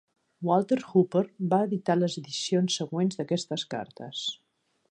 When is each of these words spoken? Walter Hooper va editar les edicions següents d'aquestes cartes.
Walter 0.49 0.77
Hooper 0.93 1.21
va 1.51 1.59
editar 1.67 1.97
les 1.99 2.17
edicions 2.21 2.79
següents 2.81 3.21
d'aquestes 3.21 3.67
cartes. 3.75 4.25